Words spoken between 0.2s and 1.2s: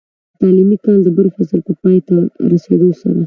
د تعليمي کال د